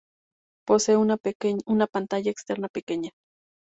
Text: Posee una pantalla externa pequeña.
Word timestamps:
Posee 0.65 0.97
una 0.97 1.85
pantalla 1.85 2.31
externa 2.31 2.69
pequeña. 2.69 3.11